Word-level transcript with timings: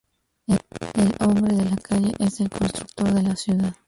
El 0.95 1.15
"hombre 1.19 1.55
de 1.55 1.63
la 1.65 1.75
calle 1.75 2.15
es 2.17 2.39
el 2.39 2.49
constructor 2.49 3.11
de 3.13 3.21
la 3.21 3.35
ciudad". 3.35 3.75